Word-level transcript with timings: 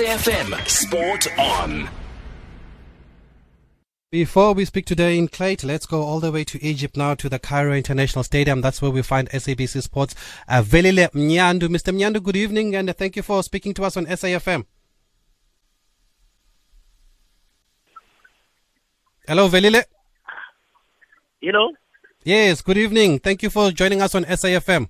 SAFM 0.00 0.66
Sport 0.66 1.38
On. 1.38 1.86
Before 4.10 4.54
we 4.54 4.64
speak 4.64 4.86
today 4.86 5.18
in 5.18 5.28
Clayton, 5.28 5.68
let's 5.68 5.84
go 5.84 6.00
all 6.00 6.20
the 6.20 6.32
way 6.32 6.42
to 6.42 6.64
Egypt 6.64 6.96
now 6.96 7.14
to 7.16 7.28
the 7.28 7.38
Cairo 7.38 7.74
International 7.74 8.24
Stadium. 8.24 8.62
That's 8.62 8.80
where 8.80 8.90
we 8.90 9.02
find 9.02 9.28
SABC 9.28 9.82
Sports. 9.82 10.14
Uh, 10.48 10.62
Velile 10.62 11.10
Mnyandu. 11.12 11.68
Mr. 11.68 11.94
Mnyandu, 11.94 12.22
good 12.22 12.34
evening 12.34 12.74
and 12.74 12.96
thank 12.96 13.14
you 13.14 13.20
for 13.22 13.42
speaking 13.42 13.74
to 13.74 13.84
us 13.84 13.98
on 13.98 14.06
SAFM. 14.06 14.64
Hello, 19.28 19.50
Velile. 19.50 19.84
Hello. 21.42 21.72
Yes, 22.24 22.62
good 22.62 22.78
evening. 22.78 23.18
Thank 23.18 23.42
you 23.42 23.50
for 23.50 23.70
joining 23.70 24.00
us 24.00 24.14
on 24.14 24.24
SAFM. 24.24 24.88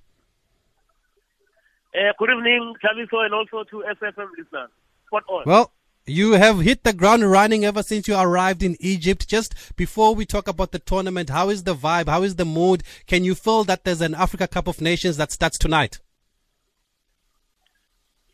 Uh, 1.93 2.13
good 2.17 2.31
evening, 2.31 2.75
Chaviso, 2.81 3.25
and 3.25 3.35
also 3.35 3.65
to 3.65 3.83
SFM 4.01 4.29
listeners. 4.39 4.71
Spot 5.11 5.25
on. 5.29 5.43
Well, 5.45 5.73
you 6.07 6.33
have 6.33 6.61
hit 6.61 6.85
the 6.85 6.93
ground 6.93 7.31
running 7.31 7.65
ever 7.65 7.83
since 7.83 8.09
you 8.09 8.17
arrived 8.17 8.63
in 8.63 8.77
Egypt. 8.81 9.29
Just 9.29 9.55
before 9.77 10.15
we 10.15 10.25
talk 10.25 10.49
about 10.49 10.73
the 10.73 10.79
tournament, 10.79 11.31
how 11.31 11.51
is 11.51 11.65
the 11.65 11.75
vibe? 11.75 12.09
How 12.09 12.23
is 12.23 12.37
the 12.37 12.45
mood? 12.45 12.83
Can 13.07 13.25
you 13.25 13.35
feel 13.35 13.65
that 13.65 13.85
there's 13.85 14.01
an 14.01 14.15
Africa 14.15 14.49
Cup 14.49 14.67
of 14.67 14.81
Nations 14.81 15.17
that 15.19 15.33
starts 15.33 15.59
tonight? 15.59 16.01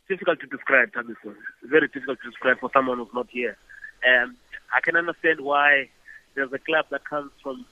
difficult 0.09 0.41
to 0.41 0.47
describe, 0.47 0.93
Chaviso. 0.93 1.35
Very 1.65 1.89
difficult 1.89 2.19
to 2.23 2.31
describe 2.31 2.59
for 2.61 2.71
someone 2.73 2.99
who's 2.99 3.13
not 3.15 3.29
here. 3.31 3.57
Um, 4.07 4.37
I 4.75 4.81
can 4.81 4.97
understand 4.97 5.41
why 5.41 5.89
there's 6.35 6.53
a 6.53 6.59
club 6.59 6.87
that 6.91 7.05
comes 7.05 7.33
from 7.43 7.65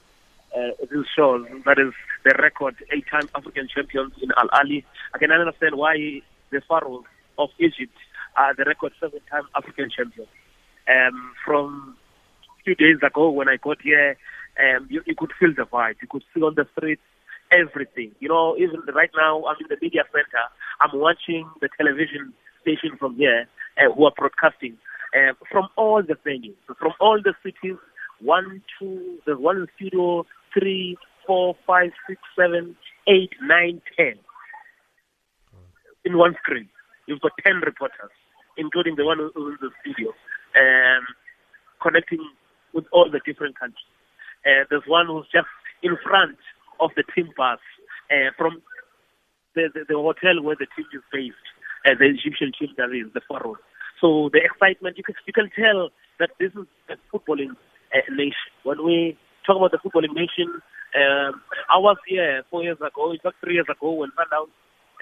uh, 0.56 0.70
this 0.90 1.06
shows 1.14 1.46
that 1.64 1.78
is 1.78 1.92
the 2.24 2.34
record 2.38 2.76
eight-time 2.92 3.28
African 3.34 3.68
champions 3.68 4.12
in 4.22 4.30
Al 4.36 4.48
Ahly. 4.48 4.84
I 5.12 5.18
can 5.18 5.32
understand 5.32 5.74
why 5.76 6.22
the 6.50 6.60
Pharaohs 6.68 7.04
of 7.38 7.50
Egypt 7.58 7.96
are 8.36 8.54
the 8.54 8.64
record 8.64 8.92
seven-time 9.00 9.44
African 9.56 9.90
champions. 9.94 10.30
Um, 10.88 11.32
from 11.44 11.96
a 12.60 12.62
few 12.64 12.74
days 12.74 12.98
ago 13.02 13.30
when 13.30 13.48
I 13.48 13.56
got 13.56 13.80
here, 13.82 14.16
um, 14.60 14.86
you, 14.90 15.02
you 15.06 15.14
could 15.16 15.32
feel 15.38 15.54
the 15.56 15.64
vibe. 15.64 15.96
You 16.02 16.08
could 16.08 16.22
see 16.34 16.42
on 16.42 16.54
the 16.54 16.66
streets 16.76 17.02
everything. 17.50 18.12
You 18.20 18.28
know, 18.28 18.56
even 18.56 18.80
right 18.94 19.10
now 19.16 19.44
I'm 19.44 19.56
in 19.60 19.66
the 19.68 19.76
media 19.80 20.02
center. 20.12 20.44
I'm 20.80 20.98
watching 20.98 21.48
the 21.60 21.68
television 21.76 22.32
station 22.62 22.96
from 22.98 23.16
here 23.16 23.46
uh, 23.78 23.92
who 23.92 24.04
are 24.04 24.12
broadcasting 24.16 24.76
uh, 25.14 25.32
from 25.50 25.68
all 25.76 26.02
the 26.02 26.14
venues, 26.26 26.56
from 26.66 26.92
all 27.00 27.20
the 27.22 27.34
cities. 27.42 27.78
One, 28.20 28.62
two, 28.78 29.18
there's 29.26 29.38
one 29.38 29.66
studio, 29.76 30.24
three, 30.52 30.96
four, 31.26 31.56
five, 31.66 31.90
six, 32.08 32.20
seven, 32.38 32.76
eight, 33.08 33.30
nine, 33.42 33.80
ten. 33.96 34.14
In 36.04 36.18
one 36.18 36.34
screen, 36.42 36.68
you've 37.06 37.20
got 37.20 37.32
ten 37.44 37.56
reporters, 37.56 38.12
including 38.56 38.96
the 38.96 39.04
one 39.04 39.18
who's 39.18 39.32
in 39.36 39.58
the 39.60 39.70
studio, 39.80 40.10
um, 40.56 41.02
connecting 41.82 42.22
with 42.72 42.84
all 42.92 43.10
the 43.10 43.20
different 43.24 43.58
countries. 43.58 43.92
Uh, 44.44 44.64
there's 44.68 44.84
one 44.86 45.06
who's 45.06 45.26
just 45.32 45.48
in 45.82 45.96
front 46.02 46.36
of 46.80 46.90
the 46.96 47.04
team 47.14 47.30
bus 47.36 47.58
uh, 48.10 48.30
from 48.36 48.62
the, 49.54 49.68
the, 49.74 49.84
the 49.88 49.94
hotel 49.94 50.42
where 50.42 50.56
the 50.58 50.66
team 50.76 50.86
is 50.92 51.02
based, 51.12 51.46
uh, 51.86 51.94
the 51.98 52.06
Egyptian 52.06 52.52
team 52.58 52.70
that 52.76 52.90
is, 52.90 53.12
the 53.14 53.20
Pharaohs. 53.28 53.58
So 54.00 54.28
the 54.32 54.42
excitement, 54.42 54.98
you 54.98 55.04
can, 55.04 55.14
you 55.26 55.32
can 55.32 55.48
tell 55.54 55.90
that 56.18 56.30
this 56.38 56.52
is 56.52 56.66
a 56.90 56.96
footballing 57.08 57.54
uh, 57.94 58.04
nation. 58.10 58.50
When 58.64 58.84
we 58.84 59.16
talk 59.46 59.56
about 59.56 59.72
the 59.72 59.78
footballing 59.78 60.14
nation, 60.14 60.60
um, 60.94 61.40
I 61.70 61.78
was 61.78 61.96
here 62.06 62.42
four 62.50 62.62
years 62.62 62.78
ago, 62.78 63.12
in 63.12 63.18
fact 63.18 63.36
three 63.40 63.54
years 63.54 63.66
ago, 63.70 63.92
when 63.92 64.10
Sundowns 64.10 64.52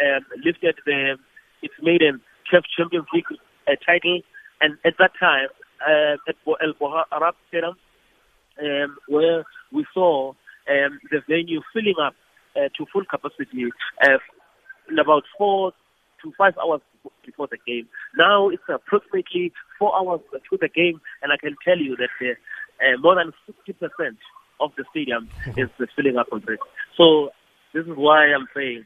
um, 0.01 0.25
lifted 0.45 0.77
the 0.87 1.17
its 1.63 1.75
maiden 1.83 2.21
CAF 2.53 2.63
Champions 2.77 3.07
League 3.13 3.25
uh, 3.31 3.73
title, 3.87 4.21
and 4.61 4.77
at 4.85 4.95
that 4.99 5.13
time 5.19 5.49
uh, 5.87 6.17
at 6.29 6.37
El 6.47 6.75
Boha 6.81 7.05
Arab 7.13 7.35
Stadium, 7.49 7.75
um, 8.61 8.97
where 9.09 9.45
we 9.73 9.87
saw 9.95 10.31
um, 10.31 10.99
the 11.11 11.21
venue 11.29 11.61
filling 11.73 11.97
up 12.05 12.15
uh, 12.57 12.69
to 12.77 12.87
full 12.93 13.05
capacity 13.09 13.67
uh, 14.05 14.19
in 14.89 14.99
about 14.99 15.23
four 15.37 15.73
to 16.23 16.33
five 16.39 16.55
hours 16.63 16.81
before 17.25 17.49
the 17.51 17.59
game. 17.67 17.89
Now 18.17 18.49
it's 18.49 18.63
approximately 18.69 19.53
four 19.79 19.95
hours 19.97 20.21
to 20.33 20.59
the 20.61 20.69
game, 20.69 21.01
and 21.23 21.33
I 21.33 21.37
can 21.37 21.57
tell 21.65 21.79
you 21.79 21.97
that 21.97 22.11
uh, 22.21 22.35
uh, 22.83 22.99
more 23.01 23.15
than 23.15 23.33
60% 23.49 24.17
of 24.61 24.71
the 24.77 24.85
stadium 24.91 25.29
is 25.57 25.69
uh, 25.81 25.87
filling 25.97 26.17
up 26.17 26.29
already. 26.31 26.61
So 26.97 27.31
this 27.75 27.87
is 27.87 27.97
why 27.97 28.27
I'm 28.27 28.47
saying 28.55 28.85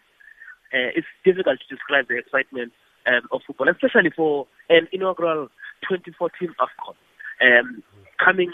uh, 0.72 0.90
it's 0.94 1.06
difficult 1.24 1.58
to 1.60 1.74
describe 1.74 2.08
the 2.08 2.18
excitement 2.18 2.72
um, 3.06 3.22
of 3.32 3.40
football, 3.46 3.68
especially 3.68 4.10
for 4.14 4.46
an 4.68 4.88
inaugural 4.92 5.48
2014 5.88 6.54
AFCON. 6.60 6.94
Um, 7.40 7.82
coming 8.22 8.50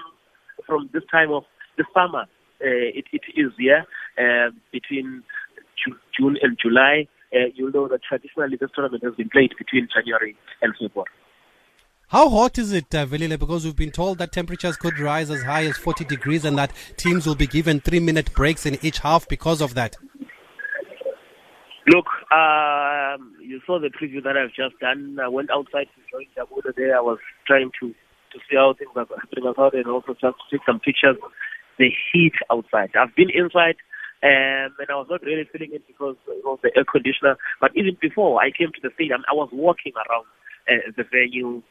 from 0.67 0.91
this 0.93 1.03
time 1.11 1.31
of 1.33 1.45
the 1.79 1.85
summer, 1.95 2.23
uh, 2.23 2.89
it, 2.99 3.07
it 3.13 3.23
is 3.37 3.53
here 3.59 3.85
uh, 4.19 4.51
between 4.73 5.23
Ju- 5.83 5.99
June 6.19 6.37
and 6.43 6.59
July. 6.61 7.09
Uh, 7.35 7.49
you 7.55 7.73
know 7.73 7.89
that 7.89 8.01
traditionally 8.03 8.59
this 8.61 8.71
tournament 8.75 9.03
has 9.03 9.15
been 9.15 9.31
played 9.31 9.55
between 9.57 9.89
January 9.93 10.37
and 10.61 10.75
February. 10.79 11.09
How 12.09 12.29
hot 12.29 12.59
is 12.59 12.73
it, 12.73 12.95
uh, 12.95 13.07
Velile? 13.07 13.39
Because 13.39 13.65
we've 13.65 13.75
been 13.75 13.91
told 13.91 14.19
that 14.19 14.33
temperatures 14.33 14.77
could 14.77 14.99
rise 14.99 15.31
as 15.31 15.43
high 15.45 15.65
as 15.65 15.79
40 15.79 16.05
degrees 16.05 16.45
and 16.45 16.59
that 16.59 16.71
teams 16.99 17.27
will 17.27 17.35
be 17.35 17.47
given 17.47 17.81
three 17.81 18.01
minute 18.01 18.35
breaks 18.35 18.67
in 18.67 18.79
each 18.83 18.99
half 18.99 19.27
because 19.27 19.63
of 19.63 19.73
that. 19.75 19.97
Look, 21.89 22.07
um, 22.31 23.35
you 23.41 23.61
saw 23.67 23.81
the 23.81 23.91
preview 23.91 24.23
that 24.23 24.37
I've 24.37 24.55
just 24.55 24.79
done. 24.81 25.19
I 25.23 25.29
went 25.29 25.51
outside 25.51 25.89
to 25.91 26.01
join 26.11 26.27
Jabuda 26.37 26.77
there. 26.77 26.97
I 26.97 27.01
was 27.01 27.19
trying 27.47 27.71
to, 27.81 27.89
to 27.89 28.39
see 28.49 28.57
how 28.57 28.75
things 28.79 28.91
are 28.95 29.07
happening 29.19 29.49
outside 29.49 29.75
and 29.75 29.87
also 29.89 30.13
just 30.13 30.23
to 30.23 30.45
take 30.51 30.65
some 30.65 30.79
pictures. 30.79 31.17
The 31.79 31.91
heat 32.13 32.35
outside. 32.51 32.91
I've 32.95 33.17
been 33.17 33.31
inside 33.31 33.77
um, 34.23 34.71
and 34.79 34.89
I 34.89 34.95
was 34.95 35.09
not 35.11 35.23
really 35.23 35.49
feeling 35.51 35.71
it 35.73 35.87
because 35.87 36.15
it 36.29 36.45
was 36.45 36.61
the 36.63 36.71
air 36.77 36.85
conditioner. 36.85 37.37
But 37.61 37.73
even 37.75 37.97
before 38.01 38.41
I 38.41 38.53
came 38.53 38.71
to 38.71 38.81
the 38.81 38.91
stadium, 38.95 39.25
I 39.29 39.35
was 39.35 39.49
walking 39.53 39.93
around 39.97 40.27
uh, 40.71 40.93
the 40.97 41.03
venue 41.11 41.63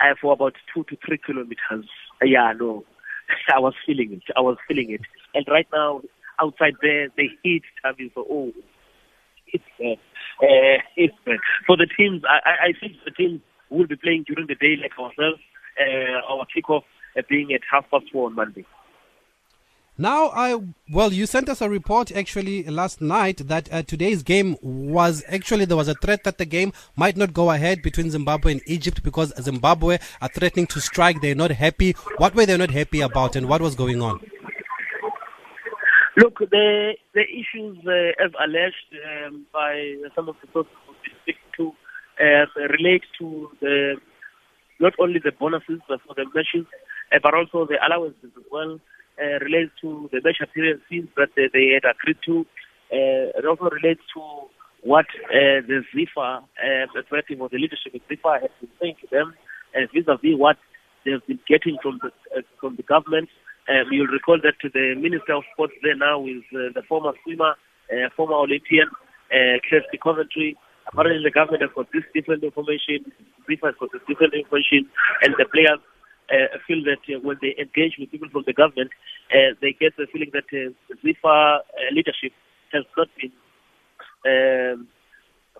uh, 0.00 0.14
for 0.20 0.32
about 0.32 0.54
two 0.72 0.84
to 0.84 0.96
three 1.04 1.18
kilometers. 1.18 1.84
Yeah, 2.22 2.54
no, 2.58 2.84
I 3.54 3.60
was 3.60 3.74
feeling 3.84 4.14
it. 4.14 4.22
I 4.34 4.40
was 4.40 4.56
feeling 4.66 4.90
it. 4.92 5.02
And 5.34 5.44
right 5.48 5.68
now, 5.70 6.00
outside 6.40 6.74
there, 6.80 7.08
the 7.16 7.28
heat 7.42 7.64
coming 7.82 8.10
so 8.14 8.24
oh, 8.30 8.52
it's 9.52 9.64
bad. 9.78 9.98
Uh, 10.42 10.78
it's 10.96 11.14
bad. 11.24 11.38
For 11.66 11.76
the 11.76 11.86
teams, 11.96 12.22
I, 12.28 12.68
I 12.68 12.72
think 12.80 12.96
the 13.04 13.10
teams 13.10 13.40
will 13.70 13.86
be 13.86 13.96
playing 13.96 14.24
during 14.26 14.46
the 14.46 14.54
day 14.54 14.76
like 14.80 14.92
ourselves. 14.98 15.40
Uh, 15.80 16.32
our 16.32 16.46
kickoff 16.54 16.82
uh, 17.16 17.22
being 17.28 17.52
at 17.52 17.60
half 17.70 17.88
past 17.90 18.06
four 18.12 18.26
on 18.26 18.34
Monday. 18.34 18.64
Now, 20.00 20.28
I 20.28 20.56
well, 20.92 21.12
you 21.12 21.26
sent 21.26 21.48
us 21.48 21.60
a 21.60 21.68
report 21.68 22.12
actually 22.12 22.62
last 22.62 23.00
night 23.00 23.48
that 23.48 23.68
uh, 23.72 23.82
today's 23.82 24.22
game 24.22 24.56
was 24.62 25.24
actually 25.28 25.64
there 25.64 25.76
was 25.76 25.88
a 25.88 25.94
threat 25.94 26.22
that 26.22 26.38
the 26.38 26.44
game 26.44 26.72
might 26.94 27.16
not 27.16 27.32
go 27.32 27.50
ahead 27.50 27.82
between 27.82 28.08
Zimbabwe 28.08 28.52
and 28.52 28.62
Egypt 28.66 29.02
because 29.02 29.32
Zimbabwe 29.40 29.98
are 30.20 30.28
threatening 30.28 30.68
to 30.68 30.80
strike. 30.80 31.20
They're 31.20 31.34
not 31.34 31.50
happy. 31.50 31.96
What 32.16 32.36
were 32.36 32.46
they 32.46 32.56
not 32.56 32.70
happy 32.70 33.00
about, 33.00 33.34
and 33.34 33.48
what 33.48 33.60
was 33.60 33.74
going 33.74 34.00
on? 34.00 34.20
Look, 36.18 36.40
the 36.40 36.94
the 37.14 37.22
issues 37.22 37.78
uh, 37.86 38.24
as 38.24 38.32
alleged 38.42 38.90
um, 39.06 39.46
by 39.52 39.94
some 40.16 40.28
of 40.28 40.34
the 40.42 40.48
sources 40.52 40.72
we 40.90 41.10
speak 41.22 41.38
to 41.58 41.70
uh, 42.18 42.46
relate 42.74 43.04
to 43.20 43.48
the 43.60 43.94
not 44.80 44.94
only 44.98 45.20
the 45.22 45.30
bonuses 45.30 45.78
for 45.86 46.14
the 46.16 46.24
matches, 46.34 46.66
uh, 47.14 47.18
but 47.22 47.34
also 47.34 47.66
the 47.70 47.78
allowances 47.86 48.34
as 48.36 48.46
well. 48.50 48.80
Uh, 49.14 49.38
relates 49.44 49.70
to 49.80 50.08
the 50.10 50.20
match 50.24 50.38
appearances 50.42 51.06
that 51.16 51.30
uh, 51.38 51.46
they 51.52 51.70
had 51.74 51.86
agreed 51.86 52.18
to. 52.26 52.40
Uh, 52.90 53.38
it 53.38 53.46
also 53.46 53.70
relates 53.70 54.02
to 54.14 54.20
what 54.82 55.06
uh, 55.30 55.62
the 55.70 55.82
ZIFA, 55.94 56.42
uh, 56.42 56.98
executive 56.98 57.40
or 57.42 57.48
the 57.48 57.58
leadership 57.58 57.94
of 57.94 58.00
ZIFA 58.10 58.42
has 58.42 58.50
been 58.60 58.70
saying 58.80 58.96
to 59.02 59.06
them 59.10 59.34
uh, 59.76 59.86
vis-a-vis 59.94 60.34
what 60.36 60.56
they've 61.04 61.24
been 61.26 61.40
getting 61.46 61.78
from 61.82 62.00
the 62.02 62.10
from 62.60 62.74
the 62.76 62.82
government. 62.82 63.28
Um, 63.68 63.84
you'll 63.92 64.08
recall 64.08 64.38
that 64.42 64.56
the 64.62 64.94
Minister 64.96 65.34
of 65.34 65.44
Sports 65.52 65.74
there 65.82 65.96
now 65.96 66.24
is 66.24 66.42
uh, 66.56 66.72
the 66.74 66.82
former 66.88 67.12
swimmer, 67.22 67.54
uh, 67.92 68.08
former 68.16 68.34
Olympian, 68.34 68.88
uh, 69.28 69.60
Kirsty 69.68 69.98
Coventry. 70.02 70.56
Apparently 70.90 71.22
the 71.22 71.30
government 71.30 71.62
has 71.62 71.70
got 71.76 71.86
this 71.92 72.04
different 72.14 72.42
information, 72.42 73.04
has 73.44 73.74
got 73.78 73.92
this 73.92 74.00
different 74.08 74.32
information, 74.32 74.88
and 75.20 75.34
the 75.36 75.44
players 75.52 75.80
uh, 76.32 76.56
feel 76.66 76.80
that 76.84 77.04
uh, 77.12 77.20
when 77.20 77.36
they 77.40 77.54
engage 77.60 77.96
with 77.98 78.10
people 78.10 78.28
from 78.32 78.44
the 78.46 78.52
government, 78.52 78.90
uh, 79.32 79.52
they 79.60 79.76
get 79.76 79.92
the 79.96 80.06
feeling 80.12 80.32
that 80.32 80.48
uh, 80.52 80.72
ZIFA 81.04 81.60
uh, 81.60 81.60
leadership 81.92 82.32
has 82.72 82.84
not 82.96 83.08
been 83.20 83.32
um, 84.24 84.88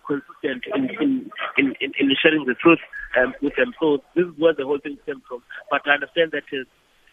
consistent 0.06 0.64
in, 0.74 0.88
in, 1.00 1.10
in, 1.56 1.66
in, 1.80 1.92
in 2.00 2.16
sharing 2.22 2.44
the 2.44 2.54
truth 2.54 2.80
um, 3.20 3.34
with 3.42 3.54
them. 3.56 3.72
So 3.80 3.98
this 4.16 4.24
is 4.24 4.32
where 4.38 4.54
the 4.54 4.64
whole 4.64 4.80
thing 4.80 4.96
came 5.04 5.22
from. 5.28 5.42
But 5.70 5.82
I 5.86 5.94
understand 5.94 6.32
that 6.32 6.48
uh, 6.52 6.64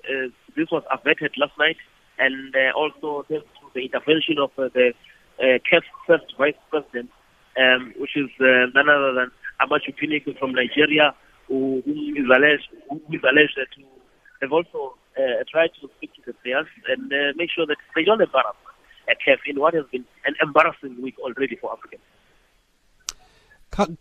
uh, 0.08 0.30
this 0.56 0.70
was 0.72 0.84
averted 0.92 1.34
last 1.38 1.54
night, 1.60 1.78
and 2.18 2.56
uh, 2.56 2.72
also 2.76 3.26
thanks 3.28 3.46
to 3.60 3.68
the 3.74 3.82
intervention 3.86 4.38
of 4.40 4.52
uh, 4.58 4.70
the 4.74 4.94
uh, 5.40 5.60
CAF 5.70 5.84
first 6.08 6.34
vice 6.38 6.56
president, 6.70 7.10
um, 7.58 7.94
which 7.98 8.16
is 8.16 8.30
uh, 8.40 8.68
none 8.74 8.90
other 8.90 9.14
than 9.14 9.32
Amaju 9.62 9.94
Pinnick 10.00 10.38
from 10.40 10.54
Nigeria, 10.54 11.14
who, 11.48 11.82
who 11.86 11.94
is 12.16 12.26
alleged, 12.34 12.70
who 12.90 13.02
is 13.12 13.22
alleged 13.24 13.56
to 13.56 13.82
have 14.42 14.52
also 14.52 14.96
uh, 15.18 15.44
tried 15.50 15.72
to 15.82 15.90
speak 15.98 16.14
to 16.16 16.22
the 16.26 16.34
players 16.44 16.68
and 16.88 17.12
uh, 17.12 17.34
make 17.36 17.50
sure 17.50 17.66
that 17.66 17.78
they 17.96 18.04
don't 18.04 18.22
embarrass 18.22 18.56
CAF 19.26 19.38
in 19.46 19.60
what 19.60 19.74
has 19.74 19.86
been 19.92 20.06
an 20.26 20.36
embarrassing 20.42 21.02
week 21.02 21.16
already 21.20 21.56
for 21.56 21.72
Africans. 21.72 22.02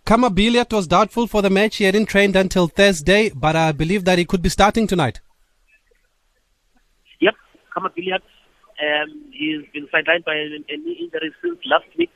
Khama 0.04 0.30
Billiat 0.30 0.72
was 0.72 0.86
doubtful 0.86 1.26
for 1.26 1.42
the 1.42 1.50
match. 1.50 1.76
He 1.76 1.84
hadn't 1.84 2.06
trained 2.06 2.36
until 2.36 2.68
Thursday, 2.68 3.30
but 3.34 3.56
I 3.56 3.72
believe 3.72 4.04
that 4.04 4.18
he 4.18 4.24
could 4.24 4.40
be 4.40 4.48
starting 4.48 4.86
tonight. 4.86 5.20
Yep, 7.76 7.92
Khama 7.96 8.20
Um, 8.80 9.24
he's 9.32 9.62
been 9.72 9.86
sidelined 9.88 10.24
by 10.24 10.34
an, 10.34 10.64
injury 10.68 11.32
since 11.42 11.58
last 11.66 11.86
week. 11.96 12.10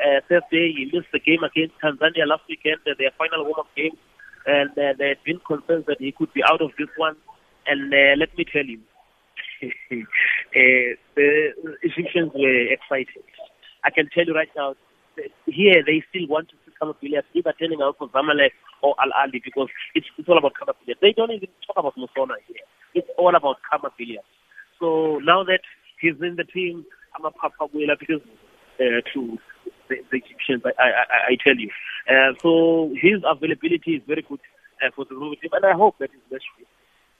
Uh, 0.00 0.20
Thursday, 0.28 0.72
he 0.76 0.90
missed 0.92 1.12
the 1.12 1.20
game 1.20 1.42
against 1.44 1.74
Tanzania 1.80 2.26
last 2.26 2.42
weekend, 2.48 2.80
uh, 2.86 2.94
their 2.98 3.10
final 3.16 3.44
warm-up 3.44 3.68
game, 3.76 3.96
and 4.46 4.70
uh, 4.70 4.92
there 4.98 5.08
had 5.08 5.22
been 5.24 5.40
concerns 5.46 5.86
that 5.86 5.96
he 6.00 6.12
could 6.12 6.32
be 6.34 6.42
out 6.42 6.60
of 6.60 6.70
this 6.78 6.88
one. 6.96 7.16
And 7.66 7.92
uh, 7.94 8.18
let 8.18 8.36
me 8.36 8.44
tell 8.44 8.64
you, 8.64 8.80
uh, 9.62 10.90
the 11.14 11.52
Egyptians 11.82 12.32
were 12.34 12.72
excited. 12.72 13.24
I 13.84 13.90
can 13.90 14.08
tell 14.12 14.24
you 14.26 14.34
right 14.34 14.50
now, 14.56 14.74
here 15.46 15.82
they 15.86 16.02
still 16.10 16.26
want 16.28 16.48
to 16.50 16.56
see 16.66 16.72
Khama 16.80 16.94
Billiat 17.00 17.22
either 17.32 17.54
turning 17.58 17.80
out 17.80 17.96
for 17.98 18.08
Zamalek 18.08 18.52
or 18.82 18.94
Al 18.98 19.12
Ahly 19.14 19.40
because 19.42 19.68
it's, 19.94 20.06
it's 20.18 20.28
all 20.28 20.38
about 20.38 20.52
Khama 20.58 20.74
Billiat. 20.82 21.00
They 21.00 21.12
don't 21.12 21.30
even 21.30 21.48
talk 21.66 21.78
about 21.78 21.94
Musona 21.96 22.34
here. 22.48 22.66
It's 22.94 23.08
all 23.16 23.34
about 23.34 23.56
Khama 23.70 23.90
Billiat. 23.98 24.26
So 24.80 25.20
now 25.24 25.44
that 25.44 25.60
he's 26.00 26.14
in 26.20 26.36
the 26.36 26.44
team, 26.44 26.84
I'm 27.16 27.24
a 27.24 27.30
Papa 27.30 27.66
Wheeler 27.72 27.96
because 27.98 28.20
uh, 28.80 29.00
to 29.12 29.38
the, 29.88 29.96
the 30.10 30.18
Egyptians, 30.18 30.62
I, 30.64 30.82
I, 30.82 31.32
I, 31.32 31.36
tell 31.42 31.56
you. 31.56 31.70
Uh, 32.08 32.34
so 32.42 32.90
his 33.00 33.22
availability 33.24 33.96
is 33.96 34.02
very 34.06 34.22
good 34.22 34.40
uh, 34.82 34.90
for 34.94 35.04
the 35.04 35.14
Roma 35.14 35.36
team, 35.36 35.50
and 35.52 35.64
I 35.64 35.72
hope 35.72 35.96
that 35.98 36.10
he's 36.12 36.22
best 36.30 36.44
fit. 36.56 36.66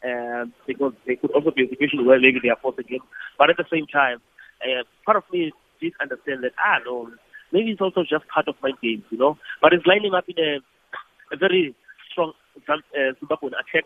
Um, 0.05 0.53
because 0.67 0.93
there 1.07 1.17
could 1.17 1.31
also 1.31 1.51
be 1.51 1.65
a 1.65 1.69
situation 1.69 2.05
where 2.05 2.21
maybe 2.21 2.39
they 2.43 2.51
are 2.51 2.61
forced 2.61 2.79
again. 2.79 3.01
But 3.39 3.49
at 3.49 3.57
the 3.57 3.65
same 3.73 3.87
time, 3.87 4.21
uh, 4.61 4.85
part 5.07 5.17
of 5.17 5.25
me 5.33 5.53
did 5.81 5.95
understand 6.01 6.45
that, 6.45 6.53
ah, 6.59 6.79
no, 6.85 7.09
maybe 7.53 7.71
it's 7.71 7.81
also 7.81 8.03
just 8.03 8.29
part 8.29 8.49
of 8.49 8.57
my 8.63 8.73
game, 8.83 9.03
you 9.09 9.17
know. 9.17 9.39
But 9.63 9.73
it's 9.73 9.87
lining 9.87 10.13
up 10.13 10.25
in 10.29 10.37
a, 10.39 10.61
a 11.33 11.37
very 11.39 11.75
strong 12.11 12.35
uh, 12.69 13.17
Zimbabwean 13.17 13.57
attack 13.57 13.85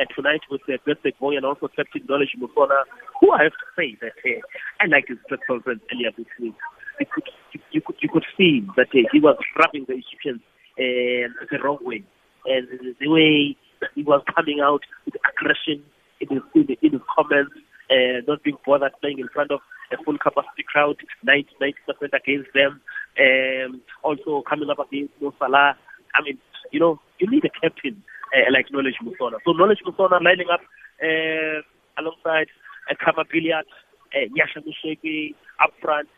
uh, 0.00 0.04
tonight 0.14 0.40
with 0.50 0.62
uh, 0.68 0.76
Birthday 0.84 1.12
Boy 1.18 1.36
and 1.36 1.44
also 1.44 1.68
Captain 1.74 2.02
Knowledge 2.08 2.36
Musona, 2.40 2.84
who 3.20 3.32
I 3.32 3.44
have 3.44 3.52
to 3.52 3.68
say 3.76 3.96
that 4.00 4.16
uh, 4.24 4.40
I 4.80 4.86
like 4.86 5.08
his 5.08 5.18
press 5.28 5.40
conference 5.46 5.82
earlier 5.92 6.10
this 6.16 6.26
week. 6.40 6.54
You 6.98 7.06
could, 7.12 7.28
you, 7.52 7.60
you 7.72 7.80
could, 7.80 7.96
you 8.00 8.08
could 8.12 8.24
see 8.36 8.66
that 8.76 8.88
uh, 8.88 9.08
he 9.12 9.20
was 9.20 9.36
rubbing 9.58 9.84
the 9.88 9.94
Egyptians 9.94 10.40
uh, 10.78 11.28
the 11.50 11.58
wrong 11.62 11.78
way. 11.82 12.02
And 12.46 12.68
the 12.98 13.08
way 13.08 13.56
he 13.94 14.02
was 14.02 14.22
coming 14.34 14.60
out 14.60 14.80
with 15.04 15.14
aggression 15.28 15.84
in 16.20 16.28
his, 16.28 16.42
in, 16.54 16.76
in 16.82 16.92
his 16.92 17.02
comments, 17.14 17.52
uh, 17.90 18.22
not 18.26 18.42
being 18.42 18.56
bothered 18.64 18.92
playing 19.00 19.18
in 19.18 19.28
front 19.28 19.50
of 19.50 19.60
a 19.92 20.02
full 20.04 20.16
capacity 20.18 20.64
crowd, 20.66 20.96
90 21.24 21.48
percent 21.86 22.14
against 22.14 22.48
them. 22.54 22.80
Um, 23.18 23.82
also 24.02 24.42
coming 24.48 24.70
up 24.70 24.78
against 24.78 25.12
Mo 25.20 25.34
Salah. 25.38 25.76
I 26.14 26.22
mean, 26.22 26.38
you 26.70 26.80
know, 26.80 27.00
you 27.18 27.28
need 27.28 27.44
a 27.44 27.50
captain 27.50 28.02
uh, 28.34 28.52
like 28.52 28.66
Knowledge 28.70 28.96
Musona. 29.02 29.38
So 29.44 29.52
Knowledge 29.52 29.80
Musona 29.86 30.22
lining 30.22 30.48
up 30.52 30.60
uh, 31.02 31.60
alongside 31.98 32.48
uh, 32.90 32.94
Khama 33.02 33.24
Billiat, 33.24 33.66
uh, 34.14 34.28
Nyasha 34.30 34.62
Mushekwi 34.64 35.34
up 35.62 35.72
front. 35.80 36.08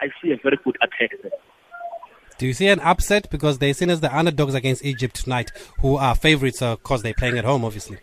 I 0.00 0.06
see 0.22 0.32
a 0.32 0.36
very 0.42 0.58
good 0.64 0.76
attack 0.82 1.10
there. 1.22 1.32
Do 2.38 2.46
you 2.46 2.54
see 2.54 2.68
an 2.68 2.80
upset 2.80 3.28
because 3.30 3.58
they're 3.58 3.74
seen 3.74 3.90
as 3.90 4.00
the 4.00 4.16
underdogs 4.16 4.54
against 4.54 4.82
Egypt 4.82 5.16
tonight, 5.16 5.52
who 5.80 5.96
are 5.96 6.14
favourites 6.14 6.60
because 6.60 7.00
uh, 7.00 7.02
they're 7.02 7.14
playing 7.14 7.36
at 7.36 7.44
home, 7.44 7.64
obviously? 7.64 7.98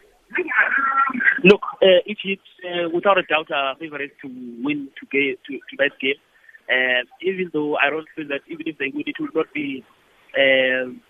Look, 1.44 1.62
uh, 1.82 2.06
Egypt, 2.06 2.44
uh, 2.64 2.90
without 2.94 3.18
a 3.18 3.24
doubt, 3.24 3.50
are 3.52 3.76
favourites 3.78 4.14
to 4.22 4.28
win 4.62 4.90
to 5.00 5.06
get, 5.12 5.44
to, 5.46 5.60
tonight's 5.76 5.96
game. 6.00 6.16
Even 7.22 7.50
though 7.52 7.78
I 7.78 7.90
don't 7.90 8.08
feel 8.16 8.28
that 8.28 8.42
even 8.48 8.68
if 8.68 8.78
they 8.78 8.92
win, 8.94 9.06
it 9.08 9.16
will 9.20 9.30
not 9.34 9.52
be 9.54 9.84
um, 10.38 11.02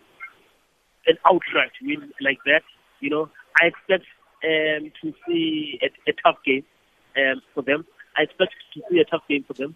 an 1.07 1.17
outright 1.25 1.71
win 1.81 2.11
like 2.21 2.39
that. 2.45 2.63
You 2.99 3.09
know, 3.09 3.29
I 3.61 3.67
expect 3.67 4.05
um, 4.43 4.91
to 5.01 5.13
see 5.27 5.79
a, 5.81 5.87
a 6.09 6.13
tough 6.23 6.37
game 6.45 6.63
um, 7.17 7.41
for 7.53 7.63
them. 7.63 7.85
I 8.17 8.23
expect 8.23 8.53
to 8.73 8.81
see 8.89 8.99
a 8.99 9.05
tough 9.05 9.23
game 9.29 9.45
for 9.47 9.53
them, 9.53 9.75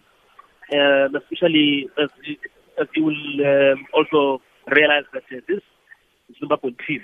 um, 0.72 1.14
especially 1.16 1.88
as 2.02 2.10
as 2.80 2.86
you 2.96 3.04
will 3.04 3.72
um, 3.72 3.86
also 3.92 4.42
realize 4.70 5.04
that 5.12 5.24
uh, 5.30 5.40
this 5.48 5.60
Zimbabwean 6.40 6.76
team 6.86 7.02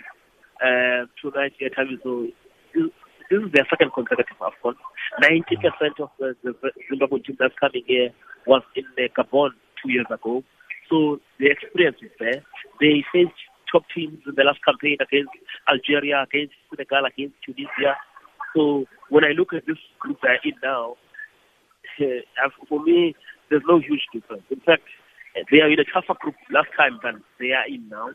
uh, 0.63 1.07
tonight 1.21 1.53
at 1.65 1.75
Taviso, 1.75 2.33
this 2.75 2.91
is 3.31 3.53
their 3.53 3.67
second 3.69 3.93
consecutive 3.93 4.37
AFCON. 4.41 4.75
90% 5.23 6.01
of 6.01 6.11
the, 6.19 6.35
the 6.43 6.55
Zimbabwean 6.91 7.25
team 7.25 7.37
that's 7.39 7.55
coming 7.61 7.83
here 7.87 8.11
was 8.47 8.63
in 8.75 8.85
uh, 8.97 9.09
Gabon 9.17 9.51
two 9.83 9.93
years 9.93 10.07
ago. 10.11 10.43
So 10.89 11.21
the 11.39 11.51
experience 11.51 11.99
is 12.03 12.11
there. 12.19 12.43
They 12.81 13.05
faced 13.13 13.37
top 13.71 13.85
teams 13.95 14.19
in 14.27 14.35
the 14.37 14.45
last 14.45 14.61
campaign 14.65 14.97
against 15.01 15.33
Algeria, 15.69 16.23
against 16.23 16.55
Senegal, 16.71 17.05
against 17.07 17.37
Tunisia. 17.45 17.97
So 18.57 18.87
when 19.11 19.25
I 19.25 19.33
look 19.37 19.53
at 19.53 19.67
this 19.67 19.79
group 20.01 20.19
they're 20.23 20.41
in 20.45 20.57
now, 20.63 20.97
for 22.69 22.83
me, 22.83 23.15
there's 23.51 23.67
no 23.69 23.79
huge 23.79 24.05
difference. 24.13 24.43
In 24.51 24.61
fact, 24.61 24.83
they 25.51 25.61
are 25.61 25.71
in 25.71 25.79
a 25.81 25.85
tougher 25.85 26.19
group 26.21 26.35
last 26.51 26.69
time 26.77 26.99
than 27.03 27.23
they 27.39 27.53
are 27.53 27.67
in 27.69 27.89
now, 27.89 28.11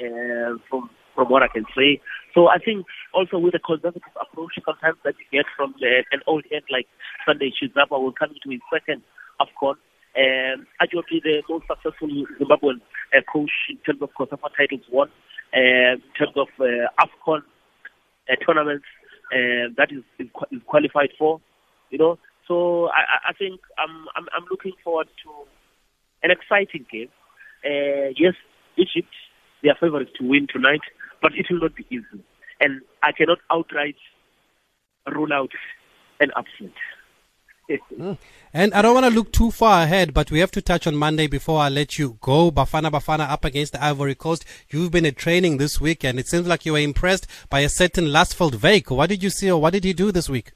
uh, 0.00 0.58
from 0.68 0.90
from 1.18 1.34
what 1.34 1.42
I 1.42 1.48
can 1.48 1.64
say. 1.74 2.00
So 2.32 2.46
I 2.46 2.58
think 2.62 2.86
also 3.12 3.38
with 3.38 3.54
a 3.54 3.58
conservative 3.58 4.14
approach 4.22 4.54
sometimes 4.64 4.98
that 5.02 5.14
you 5.18 5.26
get 5.32 5.46
from 5.56 5.74
uh, 5.82 6.06
an 6.12 6.20
old 6.28 6.44
head 6.46 6.62
like 6.70 6.86
Sunday 7.26 7.50
Chidzambwa 7.50 7.98
will 7.98 8.14
come 8.14 8.30
into 8.30 8.54
his 8.54 8.62
second 8.72 9.02
AFCON. 9.42 9.74
Um, 10.16 10.66
arguably 10.80 11.22
the 11.22 11.42
most 11.48 11.66
successful 11.68 12.08
Zimbabwean 12.40 12.80
uh, 13.16 13.20
coach 13.32 13.50
in 13.68 13.76
terms 13.78 14.02
of 14.02 14.10
COSAFA 14.18 14.48
titles 14.56 14.82
won, 14.90 15.08
uh, 15.54 15.94
in 15.94 16.02
terms 16.18 16.36
of 16.36 16.48
uh, 16.58 16.88
AFCON 16.98 17.42
uh, 18.30 18.36
tournaments 18.44 18.86
uh, 19.32 19.68
that 19.76 19.88
is, 19.92 20.02
is, 20.18 20.28
is 20.50 20.60
qualified 20.66 21.10
for, 21.18 21.40
you 21.90 21.98
know. 21.98 22.18
So 22.46 22.88
I, 22.88 23.30
I 23.30 23.32
think 23.34 23.60
I'm, 23.78 24.06
I'm, 24.16 24.26
I'm 24.34 24.44
looking 24.50 24.72
forward 24.82 25.08
to 25.24 25.30
an 26.22 26.30
exciting 26.30 26.86
game. 26.90 27.08
Uh, 27.64 28.10
yes, 28.16 28.34
Egypt, 28.76 29.12
they 29.62 29.68
are 29.68 29.76
favorites 29.78 30.12
to 30.18 30.26
win 30.26 30.46
tonight, 30.50 30.80
but 31.20 31.32
it 31.34 31.46
will 31.50 31.60
not 31.60 31.76
be 31.76 31.84
easy. 31.90 32.24
And 32.60 32.80
I 33.02 33.12
cannot 33.12 33.38
outright 33.50 33.96
rule 35.06 35.32
out 35.32 35.50
an 36.20 36.30
upset. 36.36 36.74
Mm. 37.68 38.16
And 38.54 38.72
I 38.72 38.80
don't 38.80 38.94
want 38.94 39.06
to 39.06 39.12
look 39.12 39.32
too 39.32 39.50
far 39.50 39.82
ahead, 39.82 40.14
but 40.14 40.30
we 40.30 40.38
have 40.38 40.50
to 40.52 40.62
touch 40.62 40.86
on 40.86 40.96
Monday 40.96 41.26
before 41.26 41.60
I 41.60 41.68
let 41.68 41.98
you 41.98 42.16
go. 42.20 42.50
Bafana 42.50 42.90
Bafana 42.90 43.28
up 43.28 43.44
against 43.44 43.72
the 43.72 43.84
Ivory 43.84 44.14
Coast. 44.14 44.44
You've 44.70 44.90
been 44.90 45.04
at 45.04 45.16
training 45.16 45.58
this 45.58 45.80
week, 45.80 46.04
and 46.04 46.18
it 46.18 46.26
seems 46.28 46.46
like 46.46 46.64
you 46.64 46.72
were 46.72 46.78
impressed 46.78 47.26
by 47.50 47.60
a 47.60 47.68
certain 47.68 48.10
Lars 48.10 48.32
Veldwijk. 48.32 48.90
What 48.90 49.10
did 49.10 49.22
you 49.22 49.30
see, 49.30 49.50
or 49.50 49.60
what 49.60 49.74
did 49.74 49.84
he 49.84 49.92
do 49.92 50.10
this 50.10 50.28
week? 50.28 50.52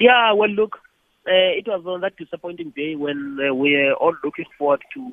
Yeah, 0.00 0.32
well, 0.32 0.48
look, 0.48 0.76
uh, 1.26 1.52
it 1.58 1.66
was 1.66 1.84
on 1.86 2.00
that 2.00 2.16
disappointing 2.16 2.72
day 2.76 2.96
when 2.96 3.38
uh, 3.40 3.54
we 3.54 3.74
were 3.74 3.94
all 3.94 4.14
looking 4.24 4.46
forward 4.58 4.80
to 4.94 5.12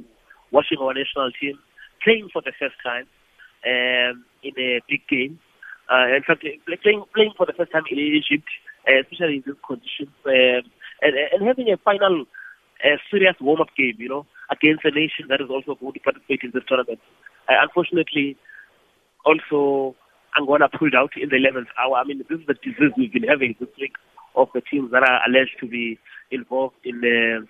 watching 0.52 0.78
our 0.80 0.94
national 0.94 1.32
team 1.40 1.60
playing 2.04 2.30
for 2.32 2.42
the 2.42 2.52
first 2.60 2.76
time 2.84 3.08
um, 3.66 4.26
in 4.44 4.54
a 4.58 4.82
big 4.90 5.08
game. 5.08 5.40
Uh, 5.90 6.08
in 6.16 6.24
fact, 6.26 6.46
playing 6.84 7.04
playing 7.14 7.34
for 7.38 7.46
the 7.46 7.54
first 7.54 7.72
time 7.72 7.84
in 7.92 8.00
Egypt, 8.00 8.48
especially 8.88 9.42
in 9.42 9.44
these 9.46 9.62
conditions, 9.66 10.14
um, 10.26 10.64
and, 11.02 11.14
and 11.34 11.48
having 11.48 11.70
a 11.72 11.78
final 11.78 12.26
uh, 12.84 12.98
serious 13.10 13.36
warm-up 13.40 13.70
game, 13.78 13.96
you 13.98 14.10
know, 14.10 14.26
against 14.50 14.86
a 14.86 14.92
nation 14.92 15.30
that 15.30 15.42
is 15.42 15.50
also 15.50 15.76
going 15.80 15.94
to 15.94 16.00
participate 16.00 16.42
in 16.44 16.52
this 16.54 16.64
tournament. 16.68 17.00
Uh, 17.48 17.62
unfortunately, 17.62 18.38
also 19.26 19.96
Angola 20.38 20.70
pulled 20.70 20.96
out 20.96 21.12
in 21.16 21.30
the 21.30 21.38
11th 21.38 21.70
hour. 21.78 21.98
I 21.98 22.04
mean, 22.04 22.20
this 22.20 22.40
is 22.40 22.46
the 22.48 22.56
disease 22.56 22.92
we've 22.98 23.14
been 23.14 23.28
having 23.28 23.56
this 23.60 23.70
week 23.80 23.94
of 24.36 24.48
the 24.54 24.62
teams 24.62 24.92
that 24.92 25.04
are 25.04 25.22
alleged 25.28 25.60
to 25.60 25.68
be 25.68 26.00
involved 26.32 26.76
in 26.84 27.02
the 27.02 27.46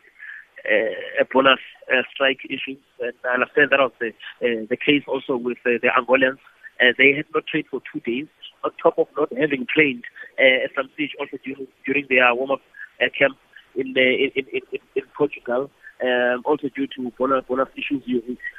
uh, 0.65 1.23
bonus 1.31 1.59
uh, 1.91 2.01
strike 2.13 2.39
issues. 2.45 2.81
And 2.99 3.13
I 3.25 3.35
understand 3.35 3.69
that 3.71 3.79
was 3.79 3.93
the, 3.99 4.09
uh, 4.41 4.65
the 4.69 4.77
case 4.77 5.03
also 5.07 5.37
with 5.37 5.57
uh, 5.65 5.77
the 5.81 5.89
Angolans. 5.93 6.41
Uh, 6.81 6.93
they 6.97 7.13
had 7.15 7.25
not 7.33 7.45
trained 7.45 7.67
for 7.69 7.81
two 7.93 7.99
days, 8.01 8.27
on 8.63 8.71
top 8.81 8.97
of 8.97 9.07
not 9.17 9.29
having 9.37 9.65
trained 9.73 10.03
uh, 10.39 10.65
at 10.65 10.71
some 10.75 10.89
stage 10.93 11.11
also 11.19 11.37
during, 11.43 11.67
during 11.85 12.05
their 12.09 12.33
warm-up 12.33 12.61
uh, 13.01 13.09
camp 13.17 13.37
in, 13.75 13.93
uh, 13.97 14.01
in, 14.01 14.45
in, 14.53 14.79
in, 14.95 15.03
Portugal. 15.17 15.69
Um, 16.01 16.41
also 16.45 16.67
due 16.75 16.87
to 16.97 17.11
bonus, 17.17 17.45
bonus 17.47 17.67
issues. 17.77 18.01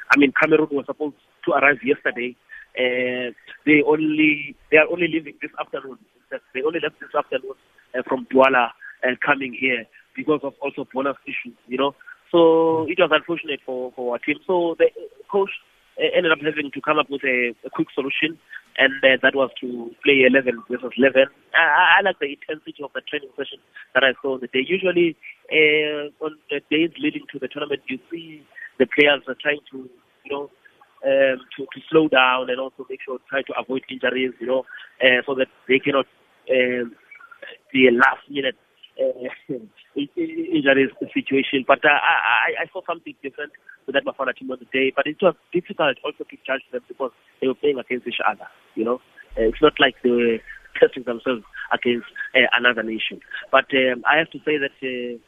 I 0.09 0.17
mean, 0.17 0.31
Cameroon 0.31 0.69
was 0.71 0.85
supposed 0.85 1.15
to 1.43 1.51
arrive 1.51 1.83
yesterday. 1.83 2.37
Uh, 2.71 3.35
they 3.65 3.83
only 3.85 4.55
they 4.71 4.77
are 4.77 4.87
only 4.89 5.07
leaving 5.11 5.35
this 5.41 5.51
afternoon. 5.59 5.97
They 6.31 6.61
only 6.65 6.79
left 6.81 7.01
this 7.01 7.13
afternoon 7.13 7.53
uh, 7.93 8.01
from 8.07 8.25
Douala 8.33 8.69
and 9.03 9.19
coming 9.19 9.53
here 9.59 9.83
because 10.15 10.39
of 10.43 10.53
also 10.61 10.87
bonus 10.93 11.17
issues, 11.27 11.57
you 11.67 11.77
know. 11.77 11.93
So 12.31 12.87
it 12.87 12.97
was 12.97 13.11
unfortunate 13.11 13.59
for, 13.65 13.91
for 13.93 14.13
our 14.13 14.19
team. 14.19 14.37
So 14.47 14.75
the 14.79 14.87
coach 15.29 15.51
ended 15.99 16.31
up 16.31 16.39
having 16.41 16.71
to 16.71 16.81
come 16.81 16.97
up 16.97 17.09
with 17.09 17.23
a, 17.23 17.53
a 17.65 17.69
quick 17.69 17.89
solution, 17.93 18.39
and 18.77 18.93
uh, 19.03 19.17
that 19.21 19.35
was 19.35 19.51
to 19.61 19.91
play 20.03 20.25
11 20.25 20.63
versus 20.69 20.93
11. 20.97 21.25
I, 21.53 21.99
I 21.99 22.01
like 22.01 22.19
the 22.19 22.33
intensity 22.33 22.81
of 22.83 22.91
the 22.93 23.01
training 23.01 23.29
session 23.37 23.59
that 23.93 24.03
I 24.03 24.13
saw 24.21 24.35
on 24.35 24.41
the 24.41 24.47
day. 24.47 24.65
Usually, 24.65 25.15
uh, 25.51 26.09
on 26.23 26.37
the 26.49 26.61
days 26.71 26.91
leading 26.97 27.25
to 27.31 27.39
the 27.39 27.47
tournament, 27.47 27.81
you 27.87 27.99
see 28.09 28.41
the 28.79 28.87
players 28.89 29.21
are 29.27 29.37
trying 29.39 29.61
to, 29.71 29.89
you 30.25 30.31
know, 30.31 30.49
um, 31.05 31.37
to, 31.57 31.67
to 31.69 31.79
slow 31.91 32.07
down 32.07 32.49
and 32.49 32.59
also 32.59 32.85
make 32.89 32.99
sure 33.05 33.19
try 33.29 33.41
to 33.43 33.53
avoid 33.59 33.83
injuries, 33.89 34.33
you 34.39 34.47
know, 34.47 34.65
uh, 35.03 35.21
so 35.25 35.35
that 35.35 35.47
they 35.67 35.77
cannot 35.77 36.07
um, 36.49 36.95
be 37.71 37.87
a 37.87 37.91
last 37.91 38.23
minute 38.29 38.55
uh, 39.01 39.57
injuries 39.95 40.91
situation. 41.13 41.65
But 41.67 41.83
uh, 41.85 41.89
I, 41.89 42.63
I 42.63 42.65
saw 42.71 42.81
something 42.85 43.15
different 43.23 43.51
with 43.85 43.95
that 43.95 44.05
Bafana 44.05 44.35
team 44.35 44.51
on 44.51 44.59
the 44.59 44.69
day. 44.71 44.93
But 44.95 45.07
it 45.07 45.17
was 45.21 45.35
difficult 45.51 45.97
also 46.03 46.23
to 46.23 46.37
judge 46.45 46.63
them 46.71 46.81
because 46.87 47.11
they 47.41 47.47
were 47.47 47.55
playing 47.55 47.79
against 47.79 48.07
each 48.07 48.21
other. 48.27 48.47
You 48.75 48.85
know, 48.85 48.95
uh, 49.37 49.49
it's 49.49 49.61
not 49.61 49.73
like 49.79 49.95
they 50.03 50.09
were 50.09 50.37
testing 50.79 51.03
themselves 51.03 51.43
against 51.71 52.07
uh, 52.35 52.47
another 52.57 52.83
nation. 52.83 53.19
But 53.51 53.65
um, 53.73 54.03
I 54.05 54.17
have 54.17 54.29
to 54.31 54.39
say 54.45 54.57
that. 54.57 54.75
Uh, 54.81 55.19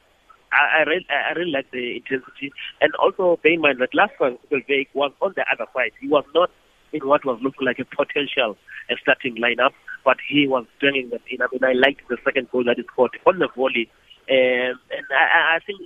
I, 0.54 0.80
I, 0.80 0.82
really, 0.88 1.08
I 1.10 1.34
really 1.36 1.52
like 1.52 1.70
the 1.72 1.98
intensity, 1.98 2.54
and 2.80 2.94
also 2.96 3.40
bear 3.44 3.54
in 3.54 3.62
mind 3.62 3.82
that 3.82 3.94
last 3.94 4.14
one, 4.20 4.38
Veldwijk 4.50 4.88
was 4.94 5.12
on 5.20 5.34
the 5.36 5.44
other 5.52 5.66
side. 5.74 5.92
He 6.00 6.08
was 6.08 6.24
not 6.34 6.50
in 6.96 7.08
what 7.08 7.26
was 7.26 7.40
looking 7.44 7.66
like 7.66 7.80
a 7.80 7.86
potential 7.86 8.58
uh, 8.90 8.96
starting 9.02 9.36
lineup, 9.36 9.72
but 10.04 10.18
he 10.28 10.48
was 10.48 10.66
bringing 10.80 11.10
that 11.10 11.22
in. 11.30 11.42
I 11.42 11.48
mean, 11.52 11.64
I 11.64 11.74
liked 11.74 12.08
the 12.10 12.18
second 12.24 12.50
goal 12.52 12.64
that 12.66 12.78
he 12.78 12.84
scored 12.92 13.18
on 13.26 13.40
the 13.40 13.50
volley, 13.56 13.90
um, 14.32 14.80
and 14.90 15.06
I, 15.12 15.58
I 15.58 15.60
think 15.66 15.82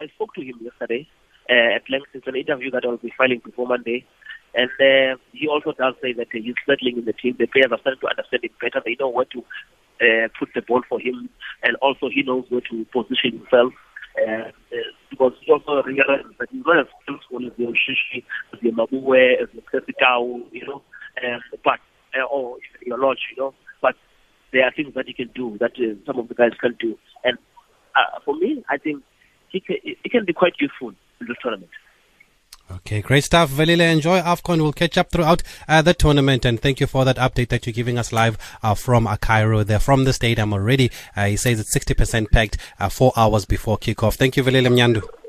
I 0.00 0.06
spoke 0.14 0.34
to 0.34 0.42
him 0.42 0.56
yesterday 0.60 1.08
uh, 1.50 1.76
at 1.76 1.90
length. 1.90 2.08
It's 2.14 2.26
an 2.26 2.36
interview 2.36 2.70
that 2.70 2.84
I'll 2.84 2.96
be 2.96 3.12
filing 3.16 3.42
before 3.44 3.66
Monday. 3.66 4.06
And 4.54 4.70
uh, 4.80 5.16
he 5.32 5.46
also 5.46 5.72
does 5.78 5.94
say 6.02 6.12
that 6.14 6.26
he's 6.32 6.54
settling 6.66 6.98
in 6.98 7.04
the 7.04 7.12
team. 7.12 7.36
The 7.38 7.46
players 7.46 7.70
are 7.70 7.78
starting 7.80 8.00
to 8.00 8.08
understand 8.10 8.42
it 8.42 8.58
better. 8.60 8.82
They 8.84 8.96
know 8.98 9.08
where 9.08 9.26
to 9.26 9.44
uh, 10.00 10.28
put 10.38 10.48
the 10.54 10.62
ball 10.62 10.82
for 10.88 10.98
him, 10.98 11.28
and 11.62 11.76
also 11.76 12.08
he 12.12 12.22
knows 12.22 12.46
where 12.48 12.62
to 12.62 12.84
position 12.92 13.38
himself. 13.38 13.72
Because 15.10 15.32
he 15.44 15.52
also 15.52 15.82
realizes 15.82 16.32
that 16.38 16.48
he's 16.50 16.62
not 16.64 16.80
as 16.80 16.86
skillful 17.02 17.46
as 17.46 17.52
the 17.58 17.64
Oshishi, 17.64 18.24
as 18.52 18.60
the 18.62 18.70
Mabue, 18.70 19.42
as 19.42 19.48
the 19.54 19.62
Percy 19.62 19.92
Tau, 20.00 20.40
you 20.52 20.66
know, 20.66 20.82
um, 21.24 21.40
but, 21.64 21.80
uh, 22.18 22.24
or 22.24 22.58
your 22.84 22.98
lodge, 22.98 23.18
you 23.34 23.42
know, 23.42 23.54
but 23.82 23.94
there 24.52 24.64
are 24.64 24.72
things 24.72 24.94
that 24.94 25.06
he 25.06 25.12
can 25.12 25.30
do 25.34 25.56
that 25.60 25.72
uh, 25.78 25.94
some 26.06 26.18
of 26.18 26.28
the 26.28 26.34
guys 26.34 26.52
can 26.60 26.76
do. 26.78 26.96
And 27.24 27.38
uh, 27.94 28.20
for 28.24 28.34
me, 28.36 28.64
I 28.68 28.78
think 28.78 29.02
he 29.48 29.60
can, 29.60 29.76
he 29.82 30.08
can 30.08 30.24
be 30.24 30.32
quite 30.32 30.54
useful 30.60 30.90
in 31.20 31.26
this 31.26 31.36
tournament. 31.42 31.70
Okay, 32.72 33.00
great 33.00 33.24
stuff. 33.24 33.50
Velile, 33.50 33.90
enjoy 33.92 34.20
AFCON. 34.20 34.62
We'll 34.62 34.72
catch 34.72 34.96
up 34.96 35.10
throughout 35.10 35.42
uh, 35.66 35.82
the 35.82 35.92
tournament. 35.92 36.44
And 36.44 36.60
thank 36.60 36.78
you 36.78 36.86
for 36.86 37.04
that 37.04 37.16
update 37.16 37.48
that 37.48 37.66
you're 37.66 37.72
giving 37.72 37.98
us 37.98 38.12
live 38.12 38.38
uh, 38.62 38.74
from 38.74 39.08
uh, 39.08 39.16
Cairo. 39.16 39.64
They're 39.64 39.80
from 39.80 40.04
the 40.04 40.12
stadium 40.12 40.52
already. 40.52 40.90
Uh, 41.16 41.26
he 41.26 41.36
says 41.36 41.58
it's 41.58 41.74
60% 41.74 42.30
packed 42.30 42.58
uh, 42.78 42.88
four 42.88 43.12
hours 43.16 43.44
before 43.44 43.76
kickoff. 43.76 44.14
Thank 44.14 44.36
you, 44.36 44.44
Velile 44.44 44.68
Mnyandu. 44.68 45.19